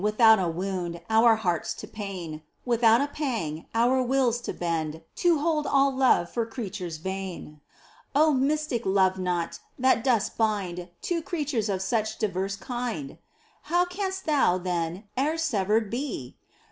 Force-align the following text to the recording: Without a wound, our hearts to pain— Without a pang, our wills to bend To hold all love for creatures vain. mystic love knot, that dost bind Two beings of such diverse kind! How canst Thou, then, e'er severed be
Without 0.03 0.39
a 0.39 0.47
wound, 0.47 0.99
our 1.11 1.35
hearts 1.35 1.75
to 1.75 1.87
pain— 1.87 2.41
Without 2.65 3.01
a 3.01 3.07
pang, 3.07 3.67
our 3.75 4.01
wills 4.01 4.41
to 4.41 4.51
bend 4.51 5.03
To 5.17 5.37
hold 5.37 5.67
all 5.67 5.93
love 5.95 6.27
for 6.27 6.43
creatures 6.43 6.97
vain. 6.97 7.61
mystic 8.15 8.83
love 8.83 9.19
knot, 9.19 9.59
that 9.77 10.03
dost 10.03 10.39
bind 10.39 10.89
Two 11.03 11.21
beings 11.21 11.69
of 11.69 11.83
such 11.83 12.17
diverse 12.17 12.55
kind! 12.55 13.19
How 13.69 13.85
canst 13.85 14.25
Thou, 14.25 14.57
then, 14.57 15.03
e'er 15.15 15.37
severed 15.37 15.91
be 15.91 16.35